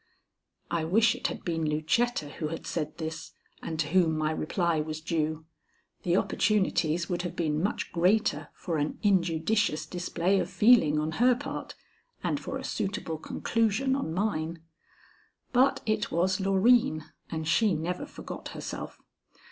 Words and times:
I 0.71 0.83
wish 0.83 1.13
it 1.13 1.27
had 1.27 1.45
been 1.45 1.69
Lucetta 1.69 2.29
who 2.31 2.47
had 2.47 2.65
said 2.65 2.97
this 2.97 3.33
and 3.61 3.79
to 3.79 3.89
whom 3.89 4.17
my 4.17 4.31
reply 4.31 4.79
was 4.81 4.99
due. 4.99 5.45
The 6.01 6.17
opportunities 6.17 7.07
would 7.07 7.21
have 7.21 7.35
been 7.35 7.61
much 7.61 7.91
greater 7.91 8.49
for 8.55 8.79
an 8.79 8.97
injudicious 9.03 9.85
display 9.85 10.39
of 10.39 10.49
feeling 10.49 10.97
on 10.97 11.11
her 11.21 11.35
part 11.35 11.75
and 12.23 12.39
for 12.39 12.57
a 12.57 12.63
suitable 12.63 13.19
conclusion 13.19 13.95
on 13.95 14.11
mine. 14.11 14.63
But 15.53 15.83
it 15.85 16.11
was 16.11 16.39
Loreen, 16.39 17.03
and 17.29 17.47
she 17.47 17.75
never 17.75 18.07
forgot 18.07 18.47
herself. 18.57 18.99